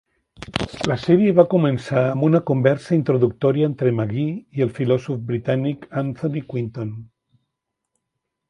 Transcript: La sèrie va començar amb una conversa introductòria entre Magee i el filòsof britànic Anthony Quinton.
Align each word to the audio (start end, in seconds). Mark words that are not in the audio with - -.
La 0.91 0.95
sèrie 1.01 1.33
va 1.39 1.43
començar 1.51 2.05
amb 2.13 2.25
una 2.29 2.41
conversa 2.51 2.95
introductòria 2.97 3.69
entre 3.73 3.91
Magee 3.99 4.33
i 4.61 4.67
el 4.67 4.73
filòsof 4.79 5.23
britànic 5.31 5.87
Anthony 6.05 6.45
Quinton. 6.55 6.91